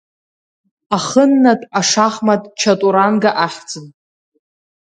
Ахыннатә 0.97 1.67
ашахмат 1.79 2.41
чатуранга 2.59 3.31
ахьӡын. 3.45 3.85